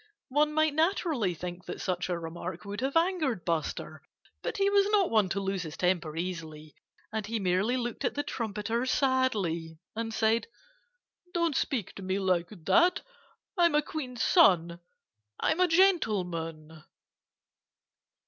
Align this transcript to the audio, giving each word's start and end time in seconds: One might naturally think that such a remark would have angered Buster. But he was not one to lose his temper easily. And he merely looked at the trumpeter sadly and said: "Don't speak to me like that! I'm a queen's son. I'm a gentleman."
One 0.29 0.51
might 0.51 0.73
naturally 0.73 1.35
think 1.35 1.65
that 1.65 1.79
such 1.79 2.09
a 2.09 2.17
remark 2.17 2.65
would 2.65 2.81
have 2.81 2.97
angered 2.97 3.45
Buster. 3.45 4.01
But 4.41 4.57
he 4.57 4.67
was 4.67 4.87
not 4.89 5.11
one 5.11 5.29
to 5.29 5.39
lose 5.39 5.61
his 5.61 5.77
temper 5.77 6.15
easily. 6.15 6.73
And 7.13 7.27
he 7.27 7.39
merely 7.39 7.77
looked 7.77 8.03
at 8.03 8.15
the 8.15 8.23
trumpeter 8.23 8.87
sadly 8.87 9.77
and 9.95 10.11
said: 10.11 10.47
"Don't 11.35 11.55
speak 11.55 11.93
to 11.93 12.01
me 12.01 12.17
like 12.17 12.47
that! 12.49 13.01
I'm 13.55 13.75
a 13.75 13.83
queen's 13.83 14.23
son. 14.23 14.79
I'm 15.39 15.59
a 15.59 15.67
gentleman." 15.67 16.83